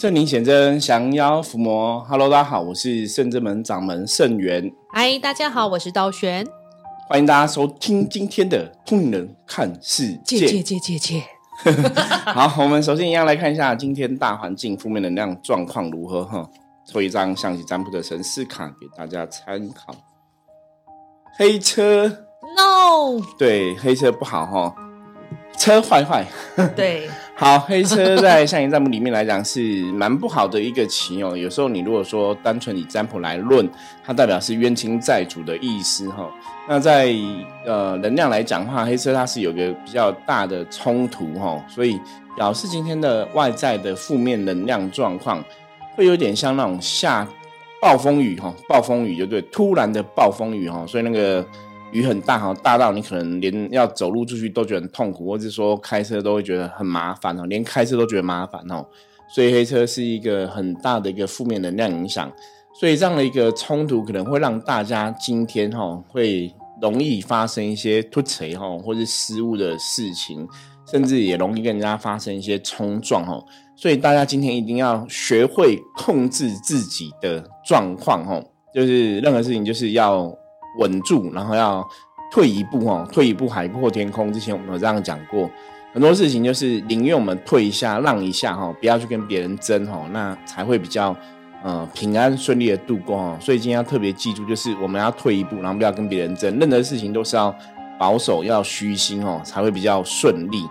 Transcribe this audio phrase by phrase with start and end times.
[0.00, 1.98] 圣灵显真，降妖伏魔。
[2.08, 4.70] Hello，大家好，我是圣真门掌门圣元。
[4.94, 6.46] 嗨，大家好，我是道玄。
[7.08, 10.36] 欢迎大家收听今天的《通灵人看世界》。
[10.48, 11.24] 借借借借
[12.32, 16.48] 好，我们首先一样来看一下今天大环境负面能量状况如何哈。
[16.86, 19.92] 抽一张象棋占卜的神士卡给大家参考。
[21.36, 22.06] 黑车
[22.56, 24.76] ，No，对，黑车不好哈，
[25.58, 26.24] 车坏坏。
[26.76, 27.10] 对。
[27.40, 29.60] 好，黑车在象形占卜里面来讲是
[29.92, 31.36] 蛮不好的一个棋哦。
[31.36, 33.70] 有时候你如果说单纯以占卜来论，
[34.04, 36.28] 它代表是冤亲债主的意思哈。
[36.68, 37.14] 那在
[37.64, 41.96] 呃能量来讲的话，黑车它是有个比较大的冲突哈，所以
[42.34, 45.40] 表示今天的外在的负面能量状况
[45.94, 47.24] 会有点像那种下
[47.80, 51.46] 暴风雨哈，暴风雨就对，突然的暴风雨哈，所以那个。
[51.92, 58.86] 雨很大哈，大到你可能连要走路出去都觉得很痛苦，或者说开车都会觉得很麻烦哦，连开车都觉得麻烦哦。
[59.30, 62.30] 所以黑车是一个很大的一个负面能量影响，
[62.78, 70.46] 所以这样的一个冲突可能会让大家今天哈会容易发生一些突锤哈或者失误的事情，
[70.90, 73.44] 甚至也容易跟人家发生一些冲撞哦。
[73.76, 80.36] 所以大家今天一定要学会控制自己的状况哦，就是任何事情就是要。
[80.78, 81.86] 稳住，然后要
[82.32, 84.32] 退一步哦，退一步海阔天空。
[84.32, 85.50] 之前我们有这样讲过，
[85.92, 91.16] 很多事情就是宁愿我们退一下、让一下哈，不要去跟别人争哈，那才会比较
[91.62, 93.36] 呃平安顺利的度过哦。
[93.40, 97.54] 所以今天要特别记住，就是我们要退一步，然后不要跟别人争，任何事情都是要
[97.98, 100.62] 保守、要虚心哦，才会比较顺利。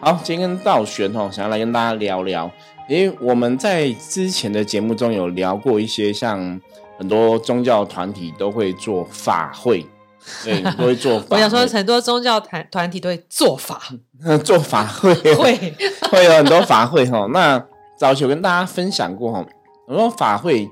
[0.00, 2.50] 好，今天跟道玄哦，想要来跟大家聊聊，
[2.88, 6.60] 因为我们在之前的节目中有聊过一些像。
[6.98, 9.86] 很多宗教团体都会做法会，
[10.44, 11.26] 对，都会做法。
[11.30, 13.80] 我想说，很多宗教团团体都会做法，
[14.44, 15.74] 做法会会
[16.10, 17.26] 会有很多法会哈。
[17.32, 17.62] 那
[17.98, 19.44] 早前跟大家分享过哈，
[19.86, 20.68] 我说法会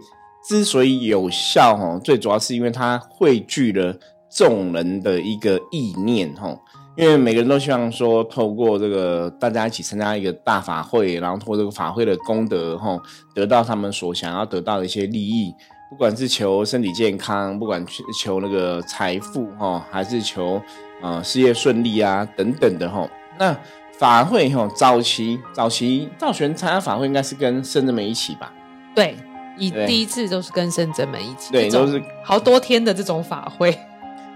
[0.48, 3.94] 之所以有效哈，最主要是因为它汇聚了
[4.30, 6.56] 众人的一个意念哈。
[6.96, 12.96] 因为每个人都希望说，透过这个大家一起参加一个大法会，然后透过这个法会的功德哈，
[13.34, 15.52] 得到他们所想要得到的一些利益。
[15.94, 20.60] 不管是求身体健康，不管去求那个财富哈，还是求
[21.00, 23.08] 呃事业顺利啊等等的哈。
[23.38, 23.56] 那
[23.96, 28.52] 法会哈，早期早期赵玄参加法会应该是跟圣人们一起吧？
[28.92, 29.16] 对，
[29.56, 33.78] 以第一次都是跟圣人们一起，对，都是好多天的这种法会，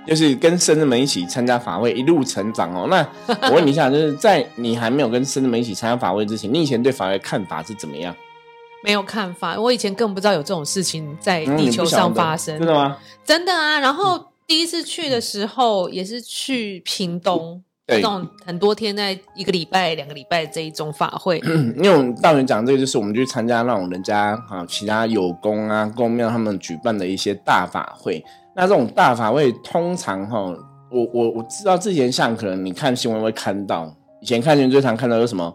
[0.07, 2.87] 就是跟圣人们一起参加法会，一路成长哦。
[2.89, 3.05] 那
[3.49, 8.15] 我问你一下，就是在你还没有跟圣人们一起参加法会之前，你以前对法会看法是怎么样？
[8.85, 12.57] 没有看法，我以前更不知道有这种事情在地球上发生。
[12.59, 12.97] 真的吗？
[13.25, 13.79] 真的啊！
[13.81, 21.39] 然后第一次去的时候也是去屏东，那种很多天，在一个礼拜、两个礼拜这一种法会。
[21.77, 28.25] 因为我们大人讲这个，就是我们去参加那种人家啊，其他有功啊、公庙他们举办的一些大法会。
[28.55, 30.39] 那这种大法会通常哈，
[30.91, 35.53] 我我我知道之前像可能你看新闻会看到，以前看新闻最常看到有什么。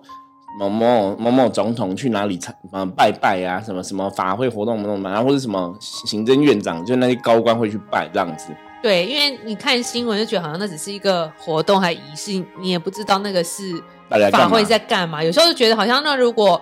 [0.60, 3.60] 某某某某总统去哪里参呃拜拜啊？
[3.60, 8.48] 什么什么法会活动什么然后或者什么行政院长，就那些高官会去拜这样子。
[8.82, 13.82] 对，因为你看新闻就觉得好像那只是一个活动还仪式，你也不知道那个是
[14.32, 15.24] 法会在干嘛。
[15.24, 16.62] 有时候就觉得好像那如果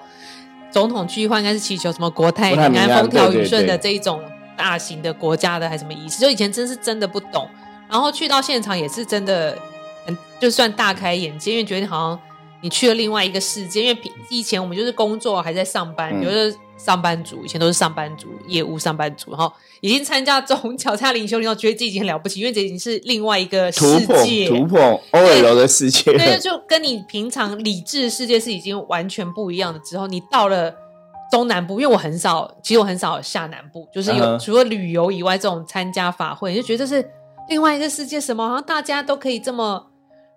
[0.71, 4.21] 总统去的话，应该是祈求什么国泰民安、风调雨顺的这一种
[4.55, 6.21] 大型的国家的还是什么仪式。
[6.21, 7.47] 就以前真是真的不懂，
[7.89, 9.57] 然后去到现场也是真的
[10.05, 12.19] 很就算大开眼界，因为觉得好像。
[12.61, 19.51] 你去了另外一个世界，因为平以前我们就是工作还在上班，比如说上班族，以前都是上班族、业务上班族，然后
[19.81, 23.81] 已经参加宗教、 参加灵修，你后觉得自己已经很了不起，因为这已经是另外一个世
[24.23, 24.79] 界，突破
[25.11, 29.79] OL 的世界，对，就跟你平常理智世界是已经完全不一样的。
[29.79, 30.73] 之后你到了
[31.31, 37.07] 中南部，因为我很少，其实我很少下南部，就是有除了旅游以外，这种参加法会，就觉得是
[37.49, 39.87] 另外一个世界，什么好像大家都可以这么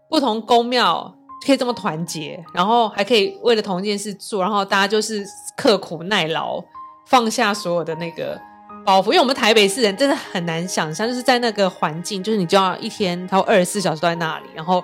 [0.09, 1.15] 不同宫庙。
[1.44, 5.25] 可以这么团结，然后还可以为了同一件事做，然后大家就是
[5.56, 6.62] 刻苦耐劳，
[7.06, 8.41] 放下所有的那个
[8.85, 9.06] 包袱。
[9.06, 14.82] 因为我们台北市人真的很难想象，就是在那个环境，就是你就要一天，他二十四小时都在那里，然后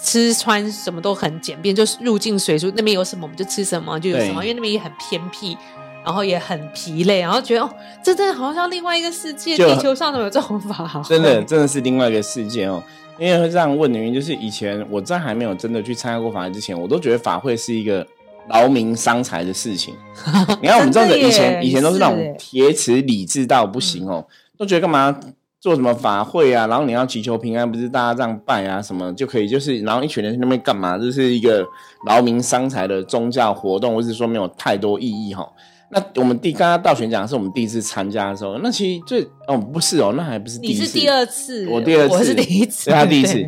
[0.00, 5.56] 吃穿什么都很简便，就是入境随俗，那边有什么我们就吃什么就有什么，因为那边也很偏僻，
[6.04, 7.70] 然后也很疲累，然后觉得哦，
[8.02, 11.02] 这真的好像另外一个世界，地球上怎么有这种法？
[11.08, 12.82] 真的，真的是另外一个世界哦。
[13.16, 18.04] 因为会这样问的原因，就是以前我在还没有真的去参加过法会之前，我都觉得法会是一个
[18.48, 19.94] 劳民伤财的事情。
[20.60, 24.26] 你看我们这样的以前以前都是那种铁齿理智到不行哦，
[24.58, 25.16] 都觉得干嘛
[25.60, 30.98] 做什么法会啊，然后你要祈求平安，不是大家这样拜啊什么就可以，就是然后一群人去那边干嘛？
[30.98, 31.64] 这是一个
[32.06, 35.48] 劳民伤财的宗教活动，或是说没有太多意义哈。
[35.94, 43.46] 那我们第刚刚道玄讲是我们第一次参加的时候，那其实最哦不是哦，那还不是第一次，你是第二次，我第二次，我是第一次，他第一次。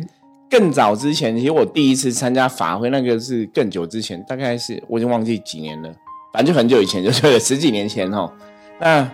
[0.49, 5.89] 更早之前，其实我第一次参加法会，那个是更久之前，大概是我已经忘记几年了，
[6.31, 8.31] 反正就很久以前， 就是十几年前哦。
[8.79, 9.11] 那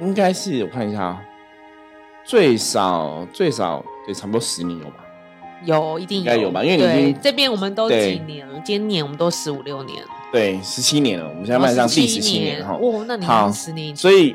[0.00, 1.20] 应该是我看一下啊，
[2.24, 5.04] 最少最少对，差不多十年有吧？
[5.64, 6.62] 有，一定应该有吧？
[6.62, 10.04] 因为你这边我们都几年了，今年我们都十五六年。
[10.32, 12.78] 对，十七年了，我们现在迈上第十七年哈。
[12.80, 13.94] 哦，那你好，十年。
[13.96, 14.34] 所以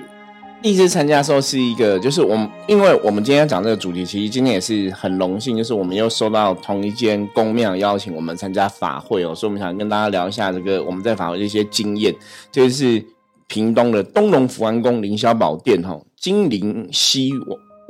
[0.62, 12.16] 第一次参加的时候是一个，就是我们，因为我们今天讲这个主题，其实今天也是很荣幸，就是我们又收到同一间公庙邀请我们参加法会哦，所以我们想跟大家聊一下这个我们在法会的一些经验，
[12.52, 13.04] 就是
[13.48, 17.32] 屏东的东龙福安宫凌霄宝殿哈，金陵西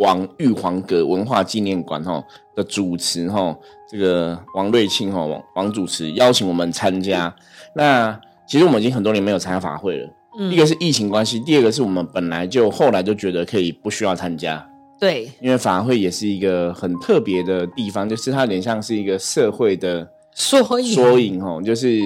[0.02, 2.24] 王玉皇阁文化纪念馆哈
[2.56, 3.56] 的主持哈，
[3.88, 7.34] 这个王瑞清哈王王主持邀请我们参加。
[7.76, 10.10] 那其实我们已经很多年没有参加法会了。
[10.40, 14.68] 嗯，一个是疫情关系，第二个是我们本来就后来就觉得可以不需要参加。
[15.00, 20.94] 对，因为法会也是一个很特别的地方，就是它有点像是一个社会的缩影。
[20.94, 22.00] 缩影哦，就是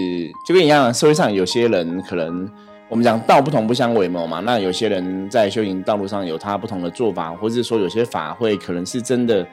[0.48, 2.50] 就跟一样，社会上有些人可能
[2.96, 4.40] 我们讲道不同不相为谋嘛。
[4.46, 9.46] 那有些人在修行道路上有他不同的做法，或者说有些法会可能是真的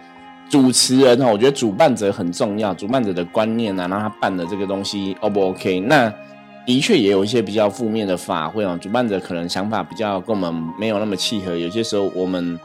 [0.49, 5.81] 主持人哦，我觉得主办者很重要，主办者的观念啊，让他办的这个东西 O 不 OK？
[5.81, 6.09] 那
[6.65, 11.57] 的确也有一些比较负面的法会啊，主办者可能想法比较跟我们没有那么契合。
[11.57, 12.57] 有些时候我们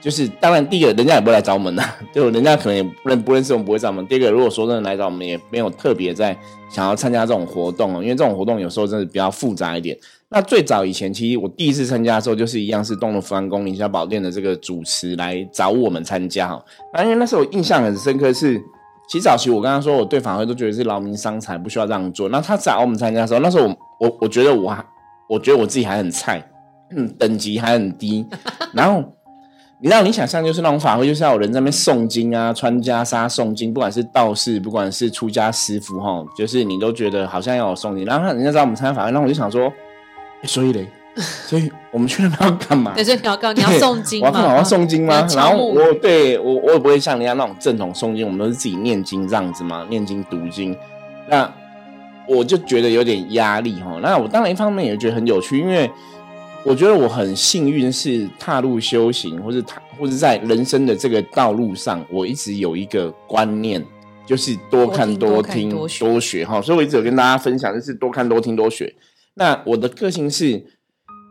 [0.00, 1.82] 就是当然，第一个人家也不会来找我们的，
[2.12, 4.06] 就人家可能也不认不认识我们，不会找我们。
[4.06, 6.36] 第二个，如果说真的来找我们，也没有特别在
[6.70, 9.96] 想要参加这种活动哦，因为这种活动有时候真的比较复杂一点。
[10.28, 16.64] 那最早以前，其实我第一次参加的时候，就是一样是东龙福安宫凌霄宝殿的这个主持来找我们参加哈。
[16.94, 18.60] 那因为那时候我印象很深刻是。
[19.08, 22.28] 其实早期我刚刚说我对法会都觉得是劳民伤财，不需要这样做。
[22.28, 24.84] 那他找我们参加的时候，那时候我我我觉得我还
[25.28, 26.40] 我觉得我自己还很菜，
[26.94, 28.24] 嗯，等级还很低。
[28.72, 29.02] 然后
[29.82, 38.04] 你让你想象就是那种法会，就是要有人在那边诵经啊，穿袈裟诵经，不管是道士，不管是出家师傅哈，就是你都觉得好像要有诵经。
[38.04, 39.72] 然后人家知道我们参加法会，那我就想说，
[40.44, 40.86] 所以嘞。
[41.16, 42.92] 所以我们去那边 要干嘛？
[42.94, 44.30] 对，所以你要干，你要诵经吗？
[44.32, 45.26] 我要诵经吗？
[45.34, 50.74] 然后我对我我也不会像人家那种正统诵经，我们都是自己念经这样子嘛，念经读经。
[51.28, 51.52] 那
[52.28, 53.98] 我就觉得有点压力哈。
[54.00, 55.90] 那我当然一方面也觉得很有趣，因为
[56.64, 63.84] 我觉得我很幸运是踏入修行，或是踏或是在人生的这个道路上，我一直有一个观念，
[64.26, 66.60] 就是多看多听多学哈。
[66.60, 68.94] 所以我一直有跟大家分享，就是多看多听多学。
[69.34, 70.64] 那我的个性是。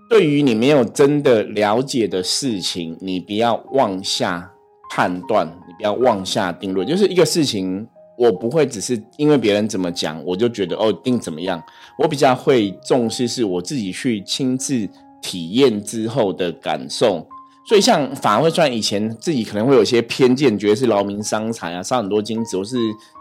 [0.09, 4.51] 对于你没有真的了解的事情，你不要妄下
[4.89, 6.87] 判断，你不要妄下定论。
[6.87, 7.87] 就是一个事情，
[8.17, 11.63] 我不会只是因为别人怎么讲，我就觉得哦定怎么样。
[11.99, 14.89] 我比较会重视是我自己去亲自
[15.21, 17.27] 体验之后的感受。
[17.65, 22.77] 所以像法会，虽然以前自己可能会有些偏见，觉得是劳民伤财啊，伤很多金子，或是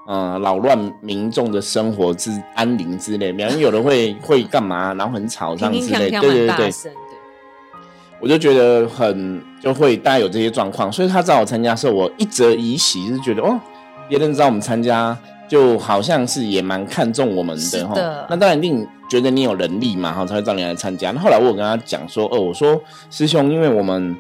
[0.07, 3.31] 呃扰乱民众的生活之安宁之类。
[3.31, 6.71] 比方有的会会干嘛，然后很吵这样之类，对对对。
[8.21, 13.61] 我就觉得很就会大家有这些状况，所以他找我参加的时候，我一则以喜，是觉得哦，
[14.09, 15.17] 别人知道我们参加，
[15.49, 17.95] 就好像是也蛮看重我们的哈。
[18.29, 21.11] 那当然一定觉得你有能力嘛，哈，才会找你来参加。
[21.13, 22.81] 那后来我有跟他讲说，哦，我说
[23.11, 24.17] 师兄，因为我们。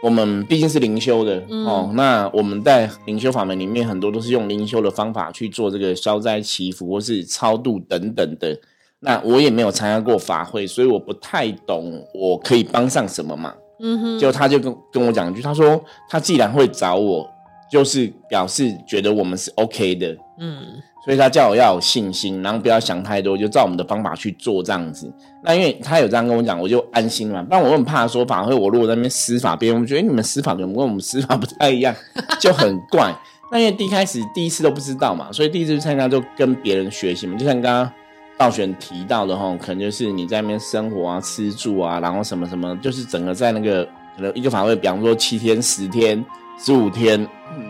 [0.00, 8.56] 我们毕竟是灵修的哦，那我们在灵修法门里面很多都是用灵修的方法去做这个消灾祈福或是超度等等的。
[9.00, 13.52] 那我也没有参加过法会，所以我不太懂我可以帮上什么忙。
[13.80, 17.28] 嗯哼，就他就跟跟我讲一句，他说他既然会找我，
[17.70, 20.16] 就是表示觉得我们是 OK 的。
[20.38, 20.58] 嗯。
[21.04, 25.10] 所以他叫我要有信心，然后不要想太多，就照我们的方法去做这样子。
[25.42, 27.42] 那因为他有这样跟我讲，我就安心了。
[27.44, 31.94] 不然我很怕说法会，我如果在那边施法，别人觉得你们施法跟我们施法不太一样，
[32.38, 33.14] 就很怪。
[33.50, 37.38] 那因为第一开始第一次都不知道嘛，所以第一次参加就跟别人学习嘛。
[37.38, 37.90] 就像刚刚
[38.36, 43.82] 道玄提到的哈，可能就是你在那边生活啊、吃住啊，然后什么什么，就是整个在那个
[44.14, 46.22] 可能一个法会，比方说七天、十天、
[46.58, 47.26] 十五天，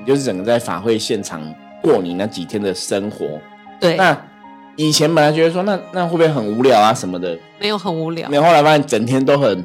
[0.06, 1.42] 就是整个在法会现场。
[1.80, 3.24] 过你那几天的生活，
[3.78, 4.20] 对，那
[4.74, 7.38] 以前本来觉得说，那那会不会很无聊啊什么的？
[7.60, 8.42] 没有很无聊，没有。
[8.42, 9.64] 后来发现整天都很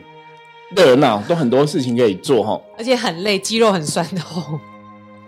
[0.75, 4.59] 热闹，都很多事情可以做哈，而且很累，肌肉很酸痛。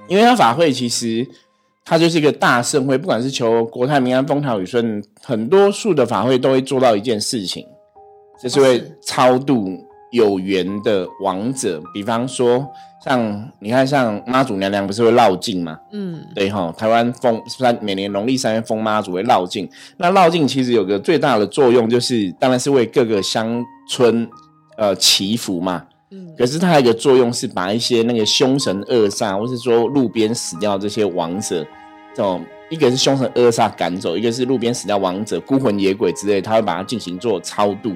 [0.07, 1.27] 因为他法会其实
[1.83, 7.65] 它就是一个大盛会，不管是求国泰民安、风调雨顺，很多数的法会都会做到一件事情，
[8.39, 9.67] 就是会超度
[10.11, 12.63] 有缘的亡者，比方说。
[13.05, 15.77] 像你看，像妈祖娘娘不是会绕境吗？
[15.91, 19.69] 嗯，对哈，台湾封三每年农历三月封妈祖会绕境。
[19.97, 24.27] 那绕境其实有个最大的作用，就是当然是为各个乡村
[24.75, 25.85] 呃祈福嘛。
[26.09, 31.63] 嗯，可是它还有一个作用是把一些那个凶神恶煞，或是说路边死掉这些王者，
[32.15, 37.93] 这种一个是凶神恶煞赶走，一个是路边死掉王者孤魂野鬼之类，他会把它进行做超度。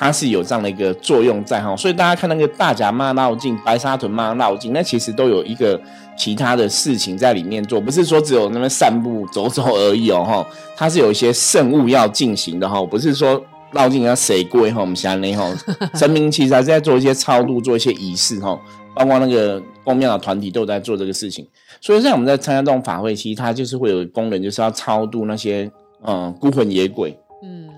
[0.00, 5.78] 它是有这样的一个作用在哈，所以大家看那个大甲妈绕境、白沙屯妈绕境，那其实都有一个
[6.16, 15.46] 其他的事情在里面做，不是说只有那边散步走走而已哦哈，它是有一些圣物要进行的哈，不是说绕境要谁跪哈，我们乡内哈，
[15.92, 18.58] 神明其实还是在做一些超度、做一些仪式哈，
[18.94, 21.46] 包括那个公庙的团体都在做这个事情，
[21.78, 25.70] 所以像我们在参加这种法会，其实它就是会有功能，就是要超度那些
[26.06, 27.14] 嗯孤魂野鬼。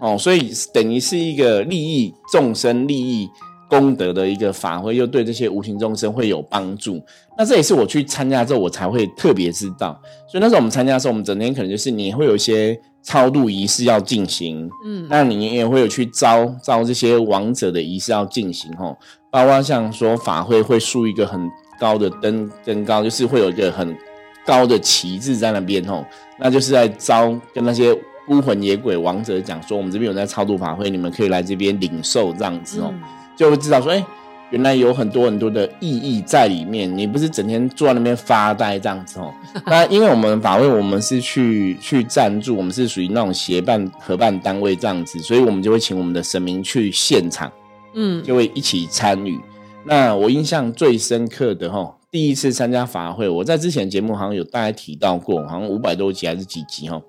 [0.02, 3.30] 嗯哦，所以等于是一个利益众生、利益
[3.70, 7.00] 功德的一个法会，又对这些无形众生会有帮助。
[7.38, 9.96] 那这也是我去参加之后，我才会特别知道。
[10.28, 18.96] 所以那时候我们参加的时候，我们整天可能就是你会有一些超度仪式要进行，嗯，那你也会有去招招这些亡者的仪式要进行，哦，
[19.30, 23.96] 包括像说法会会竖一个很高的灯，灯高就是会有一个很
[24.44, 26.04] 高的旗帜在那边，哦，
[26.40, 27.96] 那就是在招跟那些。
[28.26, 32.94] 孤魂野鬼王者讲说，我们这边有在超度法会，你们可以来这边领受这样子哦，
[33.36, 34.04] 就会知道说，哎，
[34.50, 36.96] 原来有很多很多的意义在里面。
[36.96, 39.32] 你不是整天坐在那边发呆这样子哦。
[39.66, 47.50] 那因为我们法会，我们是去去赞助，我们是属于那种协办合办单位这样子，所以我们就会请我们的神明去现场，
[47.94, 49.40] 嗯，就会一起参与。
[49.84, 57.02] 那我印象最深刻的哈，第一次参加法会，我在之前节目好像有大概提到过，好像五百多集还是几集哈。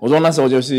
[0.00, 0.76] 我说那时候就是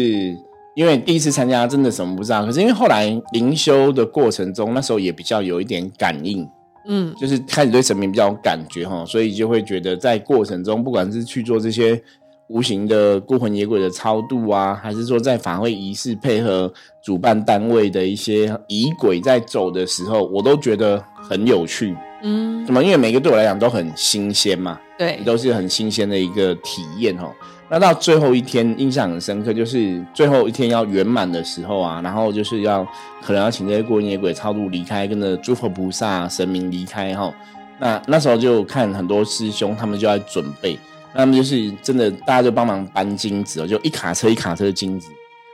[0.76, 2.46] 因为第一次参加，真的什么不知道。
[2.46, 6.48] 可是因为后来灵修的过程中，那时候也比较有一点感应，
[6.88, 12.02] 嗯，就是开始对神明比较有感觉哈，所以就会觉得在过程中，不管是去做这些
[12.48, 16.72] 无形的孤魂野鬼的超度啊，还是说在法会仪式配合
[17.04, 22.84] 主办单位的一些仪轨在走的时候，我都觉得很有趣，嗯，怎么？
[22.84, 27.32] 因为每个对我来讲都很新鲜嘛，对，都是很新鲜的一个体验哦。
[27.72, 32.84] 那到最后一天印象很深刻，就是最后一天要圆满的时候啊，然后就是要
[33.22, 37.32] 可能要请这些孤魂野鬼超度离开，跟着诸佛菩萨神明离开哈。
[37.80, 40.78] 那那时候就看很多师兄他们就在准备，
[41.14, 45.08] 那么就是真的大家就帮忙搬金子哦，就一卡车一卡车的金子，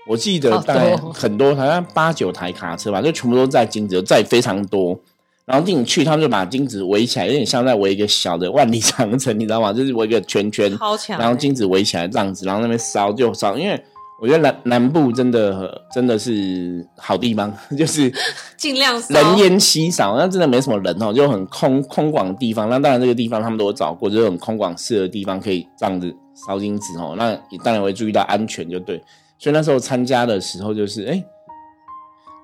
[0.08, 4.98] 我记得大概很多好像八九台卡车吧，就全部都在金子，在非常多。
[5.46, 9.72] 然后进去，他们就把金子围起来，有点像在围一个小的万里长城，你知道吗？
[9.72, 10.76] 就是围一个圈圈，
[11.20, 13.56] 然后金子围起来这样子，然后那边烧就烧。
[13.56, 13.80] 因为
[14.20, 18.12] 我觉得南南部真的真的是好地方， 就是
[18.58, 22.68] 尽量人烟稀少，那真的没什么人哦，就很空空广的地方。
[22.68, 26.12] 那当然这个地方他们都有找过，就是很空广适合的地方可以这样子
[26.48, 27.14] 烧金子哦。
[27.18, 28.98] 那当然会注意到安全就对。
[29.38, 31.24] 所以那时候参加的时候就是，哎，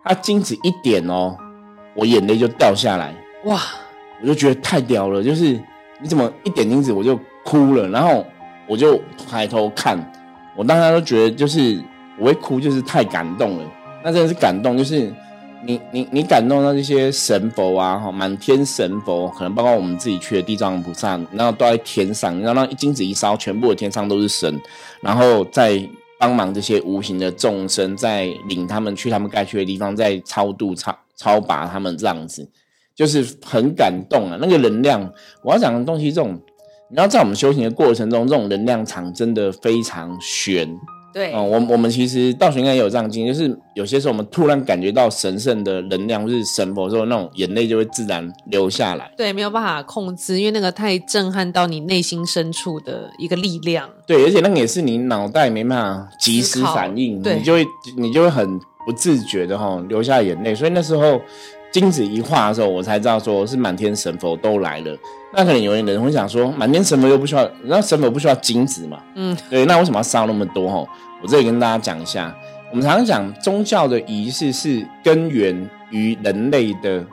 [0.04, 1.36] 他金子一点哦。
[1.94, 3.14] 我眼泪就掉下来，
[3.46, 3.62] 哇！
[4.22, 5.60] 我就觉得太屌了，就是
[6.00, 8.24] 你怎么一点金子我就哭了，然后
[8.68, 9.98] 我就抬头看，
[10.56, 11.82] 我当时都觉得就是
[12.20, 13.66] 我会哭，就是太感动了。
[14.04, 15.12] 那真的是感动，就是
[15.66, 24.62] 你你你感动到这些神佛啊，哈，满天神佛，可能包括我们自己去的地藏菩萨，然后都在天上，然后那金子一烧，全部的天上都是神，
[25.02, 25.82] 然后再
[26.20, 30.96] 帮忙这些无形的众生，在领他们去他们该去的地方，在超度超。
[31.22, 32.50] 超拔他们这样子，
[32.96, 34.38] 就是很感动啊！
[34.42, 35.14] 那个能量，
[35.44, 36.42] 我要讲的东西，这种
[36.90, 40.68] 你要在我们修行的过程中，这种能量场真的非常悬。
[41.14, 49.12] 对，哦，我我们其实道学应该也有这样经历，就是有些时候我们突然感觉到神圣的能量，就是神佛时候，那种眼泪就会自然流下来。
[49.18, 53.90] 对，没有办法控制，因为那个太震撼到你内心深处的一个力量。
[54.08, 58.60] 对，而且那个也是你脑袋没办法及时反应，你就会你就会很。
[58.86, 61.22] 不自觉的哈流下眼泪，所以那时候
[61.72, 64.98] 金子一化的时候，我才知道说是满天神佛都来了。
[65.34, 69.02] 那可能有人会想说，满天神佛又不需要，那神佛不需要金子嘛？
[69.16, 70.68] 嗯，对，那为什么要烧那么多？
[70.68, 70.86] 哈，
[71.22, 72.36] 我这里跟大家讲一下，
[72.70, 77.06] 我们常常讲宗教的仪式是根源于人类的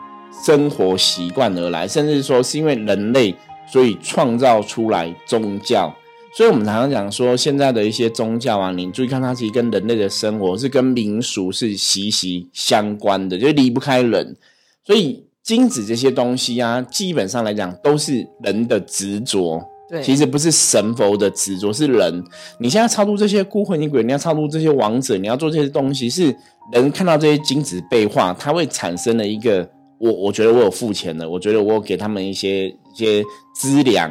[0.45, 3.33] 生活习惯而来，甚至说是因为人类
[3.67, 5.95] 所以创造出来宗教。
[6.39, 14.37] 所以，我们常常讲说，现在的一些宗教啊，你注意看，它其实跟人类的生活是跟民俗是息息相关的，就离不开人。
[14.85, 19.61] 所以，金子这些东西啊，基本上来讲都是人的执着。
[19.91, 22.23] 对，其实不是神佛的执着，是人。
[22.61, 26.33] 你现在超度这些孤魂野鬼，你要超度这些王者，你要做这些东西，是
[26.73, 29.69] 人看到这些金子被化，它会产生了一个
[29.99, 33.25] 我我觉得我有付钱了，我觉得我有给他们一些一些
[33.57, 34.09] 资粮，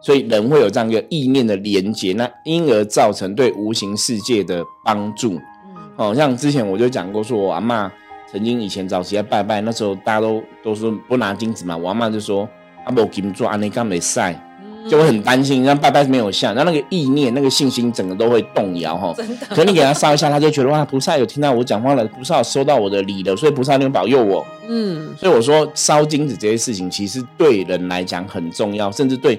[0.00, 5.34] 所以人会有这样一个意念的连接，那因而造成对无形世界的帮助。
[5.34, 7.90] 嗯，哦，像之前我就讲过，说我阿妈
[8.30, 12.48] 曾经以前早期在拜拜，那时候大家都都说不拿金子嘛，我阿妈就说
[12.84, 14.46] 阿伯金做阿尼干没晒。
[14.88, 19.12] 就会很担心，让拜拜没有像，那那个意念、那个信心，整个都会动摇哈。
[19.14, 19.46] 真的。
[19.50, 24.42] 可你给他烧一下，他就觉得哇，菩萨有听到我讲话了，菩萨收到我的礼了，所以菩萨能保佑我。
[24.68, 25.14] 嗯。
[25.18, 29.38] 所以我说烧金子这些事情，其实对人来讲很重要，甚至对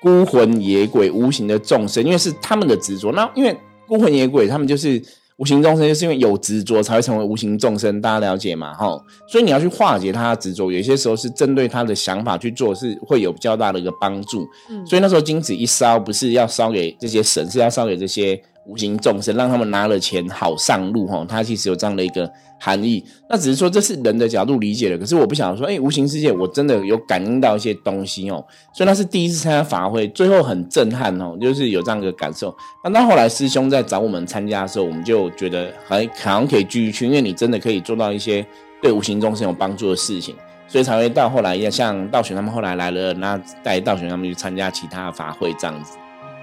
[0.00, 3.12] 孤魂野鬼、无形的众生，因为是他们的执着。
[3.12, 5.02] 那因为孤魂野鬼，他们就是。
[5.36, 8.74] 无形众生就是因为有执着才会成为无形众生，大家了解嘛？
[8.74, 14.46] 哈，所以你要去化解他的执着，有些时候是针对他的想法去做，是会有比较大的一个帮助。
[14.68, 18.38] 嗯，所以那时候金子一烧，不是要烧给这些神，是要烧给这些。
[18.66, 23.02] 无形众生让他们拿了钱好上路哈，它其实有这样的一个含义。
[23.28, 28.44] 那只是说这是人的角度理解的，可是我不想说，哎，无形世界我真的有感应到一些东西哦。
[28.72, 32.54] 所以那是第一次参加法会，最后很震撼哦，就是有这样一个感受。
[32.84, 38.46] 那到后来师兄在找我们参加的时候，我们就觉得还好像可以继续去，因为你真的可以做到一些
[38.82, 40.36] 对无形众生有帮助的事情，
[40.68, 45.96] 所以才会到后来也像道玄他们后来来了，那带道玄他们去参加其他法会这样子。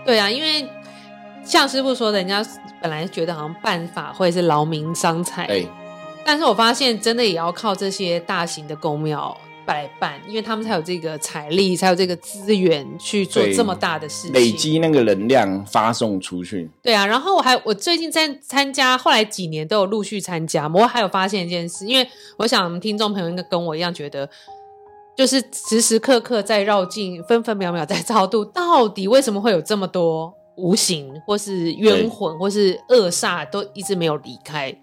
[0.03, 0.67] 对啊，因为。
[1.48, 2.46] 像师傅说的，人家
[2.82, 5.68] 本来觉得好像办法会是劳民伤财，对。
[6.25, 9.36] 但是我发现真的也要靠这些大型的公庙
[9.66, 16.70] 来办，因为他们才有这个财力，才有这个资源去做这么大的事情，累积那个能量发送出去。
[16.84, 20.70] 对啊，然后我还我最近在参加，后来几年都有陆续参加。
[20.74, 24.30] 我还有发现一件事，因为我想听众朋友应该跟我一样觉得，
[25.16, 30.34] 就是时时刻刻在绕境，分分秒秒在超度，到底为什么会有这么多？
[30.57, 34.75] 无形或是冤魂或是恶煞都一直没有离开，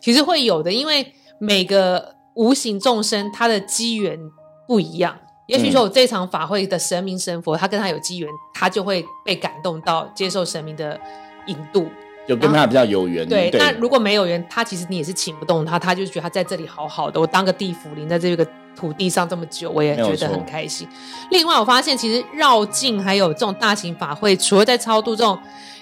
[0.00, 4.18] 其实会有的，因为每个无形众生他的机缘
[4.66, 5.16] 不一样。
[5.46, 10.98] 也许说我这场法会的神明神佛，他跟他有机缘，他就会被感动到接受神明的
[11.46, 11.86] 引渡，
[12.26, 13.28] 就跟他比较有缘。
[13.28, 18.46] 对，那如果没有缘，他其实你也是请不动他，他就觉得他在这里好好的，我当个地府灵在这个。
[18.78, 20.86] 土地上这么久，我也觉得很开心。
[21.32, 25.36] 另外，我发现其实绕境还有这种大型法会，除了在超度这种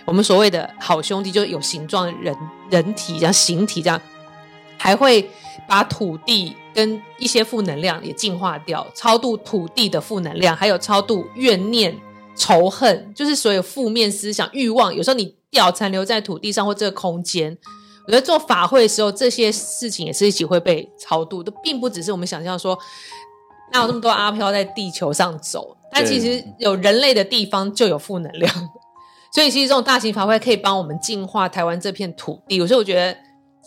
[0.06, 2.34] 我们所谓的好兄弟，就有形状人
[2.70, 4.00] 人体这样形体这样，
[4.78, 5.28] 还会
[5.68, 11.94] 把土地跟一些负能量也净化掉，超度土地的负能量，还有超度怨念、
[12.34, 14.94] 仇恨，就是所有负面思想、欲望。
[14.94, 17.58] 有时候你掉残留在土地上或这个空间。
[18.06, 22.78] 我觉得做法会的时候，这些事情也是一起会被超度的，并不只是我们想象说，
[23.72, 25.76] 哪有这么多阿飘在地球上走？
[25.90, 28.52] 但其实有人类的地方就有负能量，
[29.32, 32.56] 所以其实这种大型法会可以帮我们净化台湾这片土地。
[32.56, 33.16] 有时候我觉得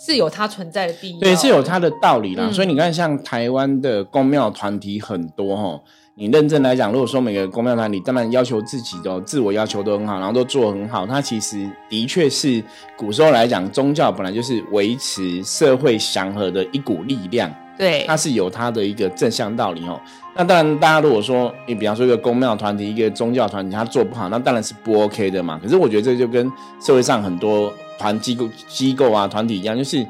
[0.06, 2.50] 是有它存在的必要，对，是有它的道理啦。
[2.52, 5.80] 所以你看，像台湾的公庙团体很多哈。
[6.16, 12.62] 你认真来讲，如果说每个公庙团，体当然要求自己的自我要求都很好，然后都做很好，它其实的确是
[12.98, 17.50] 古时候来讲，宗教本来就是维持社会祥和的一股力量。
[17.78, 19.98] 对，它是有它的一个正向道理哦。
[20.36, 25.58] 那当然，大家如果说你比方说一个公庙团体、一个宗教团体，它做不好，那当然是不 OK 的嘛。
[25.64, 30.08] 可是我觉得这就跟社会上很多团机构、机构啊、团体一样，就是。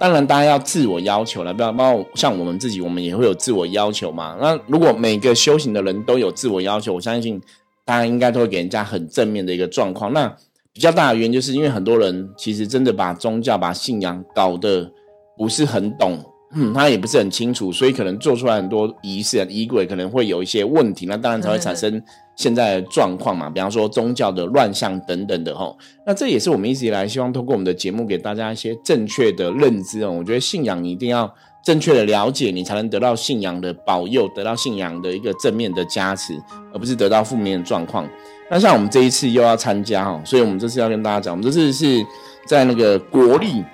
[0.00, 4.36] 当然，大家要自我要求了，不要包括像我们自己，我们也会有自我要求嘛。
[4.40, 7.42] 那如果每个修行的人都有自我要求，我相信
[7.84, 10.12] 大家应该都会给人家很正面的一个状况。
[10.12, 10.32] 那
[10.72, 14.88] 比较大的原因，就是因为很多人其实真的把宗教、把信仰搞得
[15.36, 16.24] 不是很懂，
[16.54, 22.00] 嗯，他也不是很清楚，所以可能做出来很多仪式、仪轨可能会有一些问题，那当然才会产生。
[22.38, 30.12] 现在的状况嘛，比方说宗教的乱象等等的吼，那这也是我们一直以来希望通过我们的节目给大家一些正确的认知哦。
[30.12, 31.28] 我觉得信仰你一定要
[31.64, 36.32] 正确的了解，你才能得到信仰的保佑，得到信仰的一个正面的加持，
[36.72, 38.08] 而不是得到负面的状况。
[38.48, 42.06] 那像我们这一次又要参加哈，所以我们这次要跟大家讲，我们这次是
[42.46, 43.64] 在那个国立，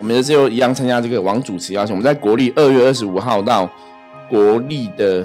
[0.00, 3.70] 我们这次又一样参加这个王主持邀请，我们在国立二月二十五号到
[4.28, 5.24] 国立的。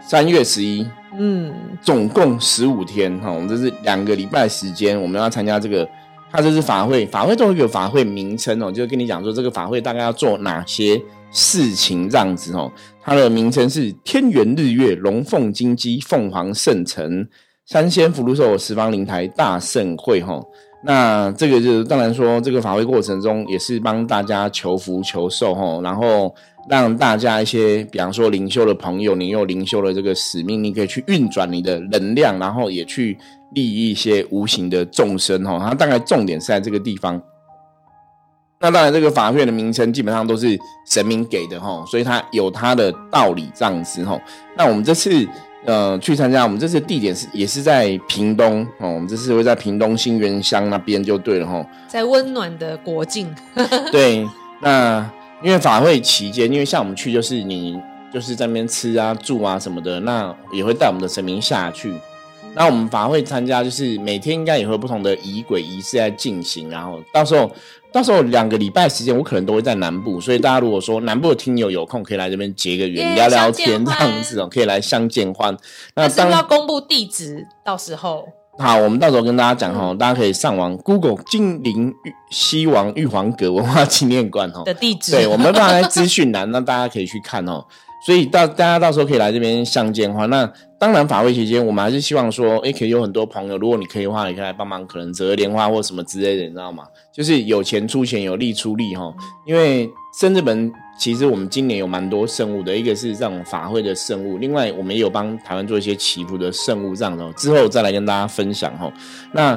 [0.00, 0.86] 三月十一，
[1.18, 5.88] 嗯，总共十五天哈，我们这是两个礼拜时间，我们要参加这个，
[6.30, 12.70] 它这是法会，法会都有一个法会名称哦，就跟你讲说这个法会大概要做哪些事情这样子哦，
[13.02, 17.26] 它的名称是天元日月龙凤金鸡凤凰圣城
[17.66, 20.40] 三仙福禄寿十方灵台大盛会哈。
[20.84, 26.34] 那这个就是当然说，这个法会过程中也是帮大家求福求寿哈，然后
[26.68, 33.16] 让大家一些，比方说灵修的朋友，你有灵修的这个使命，你可以去运转你的能量，然后也去
[33.52, 35.58] 利益一些无形的众生哈。
[35.60, 37.22] 它大概重点是在这个地方。
[38.58, 44.20] 那当然，这个法会的名称基本上都是神明给的哈，所以它有它的道理这样子哈。
[44.56, 45.10] 那我们这次
[45.64, 53.34] 呃去参加，我们这次地点是也是在屏东哦，我们这次会在屏东新源乡那边就对了哈，在温暖的国境。
[53.92, 54.26] 对，
[54.60, 55.08] 那
[55.42, 57.78] 因为法会期间，因为像我们去就是你
[58.12, 61.94] 就是在那边吃啊住啊什么的，那也会带我们的神明下去。
[62.54, 67.50] 那我们法会参加，就是每天应该也会有不同的仪轨仪式在进行，然后到时候
[67.92, 75.56] 到时候两个礼拜时间，我可能都会在南部，所以大家如果说南部的听友有空，可以来这边结个缘，聊聊天这样子哦，可以来相见欢。
[75.94, 78.26] 那当然要公布地址，到时候？
[78.58, 81.92] 好，我们到时候跟大家讲哈，大家可以上网 Google 金陵
[82.30, 84.62] 西王玉皇阁文化纪念馆哦。
[84.64, 87.64] 的地址，对我们放在资讯栏，那大家可以去看哦。
[88.04, 96.84] 所以到大家到时候可以来这边相见的话，那当然法会期间，我们还是希望说，哎，可以有很多朋友，如果你可以的话，你可以来帮忙，可能折莲花或什么之类的，你知道吗？
[97.12, 99.14] 就是有钱出钱，有力出力哈。
[99.46, 99.88] 因为
[100.18, 108.92] 深圳本其实我们今年有蛮多圣物的，一个是这种法会的圣物，另外我们也有帮台湾做一些祈福的圣物这样的，之后再来跟大家分享哈。
[109.32, 109.56] 那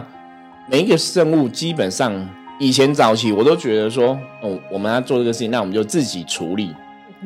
[0.69, 2.29] 每一个圣物基本上
[2.59, 6.69] 以前早期我都觉得说，哦，我们要做这个事情，那我们就自己处理。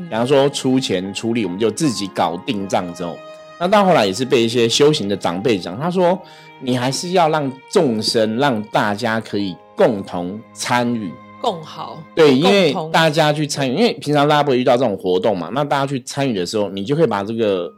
[0.07, 3.15] 比方说出钱出力，我们就自己搞定这样子哦。
[3.59, 6.17] 那到后来也是被一些修行的长辈讲，他说
[6.61, 12.01] 你还是要让众生，让大家可以共同参与，共好。
[12.15, 15.49] 对，因为大家去参与，因为平常大家不会遇到这种活动嘛。
[15.53, 17.69] 那大家去参与的时候，你就可以把这个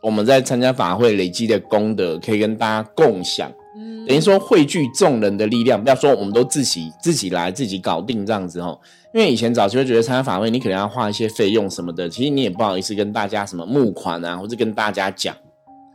[0.00, 3.50] 我们在参加法会累积的功德，可以跟大家共享。
[3.76, 8.78] 嗯，等于说汇聚众人的力量，不要说我们都自己自己来自己搞定这样子哦。
[9.14, 15.32] 因为以前早期会觉得参加法会，你可能要花一些费用什么的，其实你也不好意思跟大家什么募款啊，或者跟大家讲。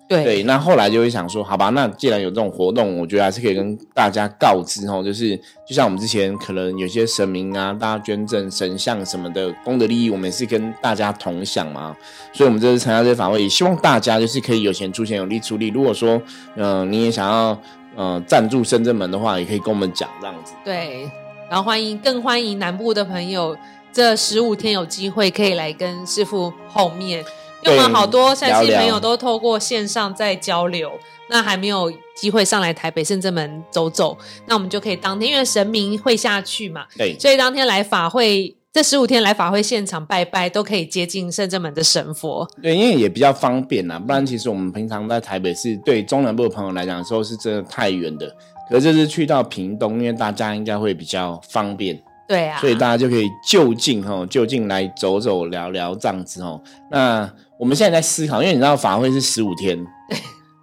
[0.07, 11.93] 对，那后来就会想说，好吧，那既然有这种活动，我觉得还是可以跟大家告知哦，就是就像我们之前可能有些神明啊，大家捐赠神像什么的功德利益，我们也是跟大家同享嘛。
[12.33, 15.67] 所以，我们这次参加这法会，也希望大家就是可以有钱出钱，有力出力。
[15.67, 16.19] 如果说，
[16.55, 17.61] 嗯，你也想要
[17.95, 20.53] 呃赞助深圳门的话，也可以跟我们讲这样子。
[20.63, 21.11] 对。
[21.49, 23.57] 然后欢迎，更欢迎南部的朋友，
[23.91, 27.25] 这十五天有机会可以来跟师傅后面，
[27.63, 30.91] 因为我们好多山西朋友都透过线上在交流，
[31.29, 48.35] 那还没有机会上来台北圣正门走走，那我们就可以当天，因为神明会下去嘛，对，所以当天来法会，这十五天来法会现场拜拜，都可以接近圣正门的神佛，对，因为也比较方便呐，不然其实我们平常在台北是对中南部的朋友来讲，说是真的太远的。
[48.69, 56.61] 可这次去到屏东，因为大家应该会比较方便，对啊，所以大家就可以就近哈，就近来走走聊聊这样子哦。
[56.91, 59.77] 那我们现在在思考，因为你知道法会是十五天，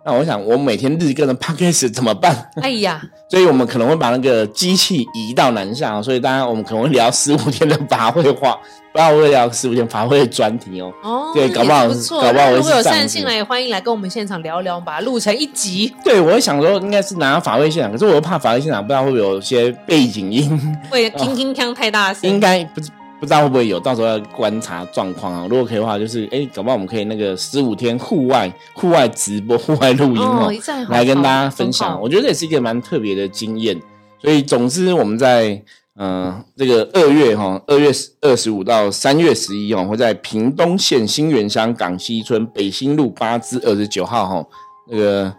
[0.07, 2.49] 那我想我每天日更的 p a c k a g e 怎么办？
[2.63, 8.57] 哎呀， 所以我们可能会把那个机器移到南下，所以大家我们可能会聊十五天的法会话。
[8.93, 15.93] 不要为聊十五天法会专题哦，哦，对，搞不好，搞不好如果有善信来，也欢迎来跟我们现场聊聊，把它录成一集。
[16.03, 22.81] 对，我想说应该是拿法会现场，可是我又怕法会现场不知道会不会有些背景音，会 听听锵太大声，应该不
[23.21, 25.47] 不知道会不会有，到时候要观察状况啊。
[25.49, 30.53] 如果可以的话，就是哎，搞不好我们可以那个十五天户外户外直播、户外录音哦，
[30.89, 32.01] 来跟大家分享。
[32.01, 33.81] 我觉得这也是一个蛮特别的经验。
[34.21, 35.63] 所以，总之我们在。
[35.99, 44.47] 嗯，这个二月哈，二月二十五到三月十一哦，会在屏东县新源乡港西村北新路八支二十九号哈，
[44.91, 45.35] 那个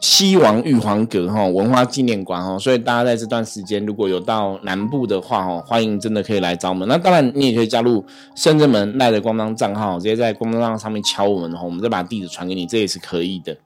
[0.00, 6.88] 西王玉皇阁哈文化纪念馆哈，所以大家在这段时间如果有到南部的话哈，欢迎真的可以来找我们。
[6.88, 13.56] 那当然你也可以加入深圳门赖的官方账号，直接在官方账号上面敲我们的话，我们再把地址传给你，这也是可以的。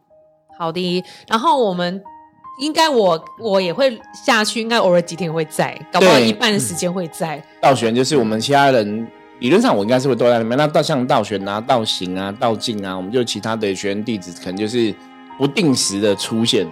[0.58, 2.02] 好的，然后我们。
[2.60, 7.44] 应该我我也会下去，应该偶尔几天会在，搞不好一半的时间会在。
[7.60, 9.08] 道玄就是我们其他人
[9.40, 10.56] 理论上我应该是会都在里面。
[10.56, 14.94] 那道像道玄啊、道行啊、道静啊，我们就其他的学员弟子可能就是
[15.38, 16.66] 不定时的出现。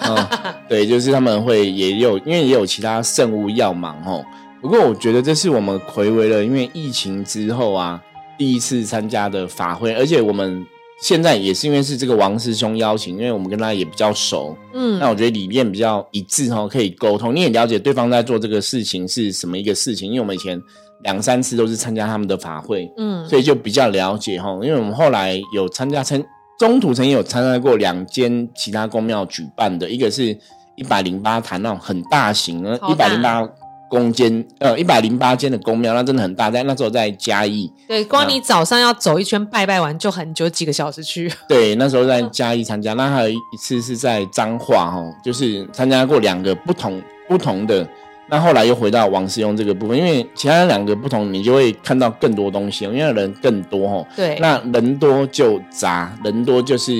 [0.68, 4.24] 对，就是他们会也有，因为也有其他圣物要忙哦。
[4.60, 8.00] 不过我觉得这是我们回违了，因为疫情之后啊，
[8.38, 10.66] 第一次参加的法会，而且我们。
[10.98, 17.36] 现在也是因为是这个王师兄邀请，因为我们跟他也比较熟，嗯，那我觉得理念比较一致哈，可以沟通。
[17.36, 20.58] 你也了解对方在做这个事情是什么一个事情，因为我们以前
[21.02, 24.50] 两三次都是参加他们的法会，嗯，所以就比较了解哈。
[24.62, 26.18] 因为我们后来有参加，参
[26.58, 30.36] 中途曾经有参加过两间其他公庙举办的，一个是
[30.74, 33.46] 一百零八坛那种很大型的，一百零八。
[33.88, 37.72] 公间呃一百零八间的公庙，那真的很大，在那时候在嘉义。
[37.86, 41.32] 对，光你早上要走一圈拜拜完就很久几个小时去。
[41.48, 47.88] 对，那时候在嘉义参加，那还有一次是在彰化哈，就是参加过两个不同不同的
[48.28, 54.06] 那后来又回到王世庸这个部分，因为其他两个不同，你就会看到更多东西，因为人更多哦。
[54.16, 56.92] 对，那人多就杂，人多就是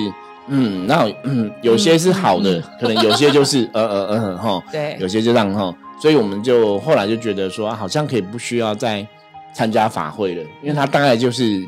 [0.47, 9.07] 嗯，那嗯，有些是好的，可能有些就是 呃呃呃哈，对，有些就让哈，所以我们就后来就觉得说，好像可以不需要再
[9.53, 11.67] 参加法会了，因为他大概就是。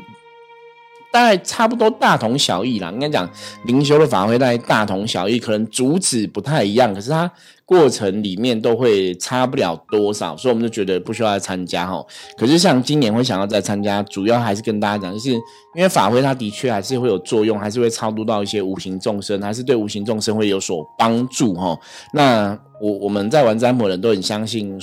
[1.11, 3.27] 大概差不多大同小异啦，应该讲
[3.65, 7.31] 灵修的法会大概大同小异，可能主旨不太一样，可是它
[7.65, 12.03] 过程里面都会差不了多少，所以我们就觉得不需要再参加哈。
[12.37, 21.77] 可是像今年会想要再参加，主要还是跟大家讲，就是因为法会它的确还是会有作用，还是会超度到一些无形众生，还是对无形众生会有所帮助哈。
[22.13, 24.79] 那我我们在玩占卜的人都很相信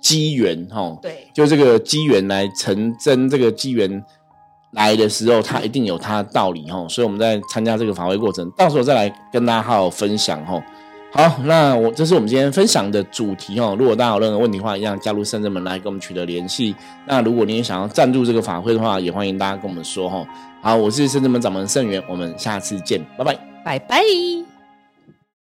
[0.00, 4.04] 机缘哈，对，就这个机缘来成真，这个机缘。
[4.74, 10.62] 来的时候，他一定有他的道理吼，所以我们在参加这个法会过程，到时候再来跟大家好好分享吼。
[11.12, 13.76] 好，那我这是我们今天分享的主题哦。
[13.78, 16.74] 如果大家有任何问题的话，一样加入圣者门来跟我们取得联系。
[17.06, 20.26] 那如果你也想要赞助这个法会的话，也欢迎大家跟我们说吼。
[20.60, 24.53] 好，我是圣者门掌门圣元，我们下次见，拜拜，拜拜。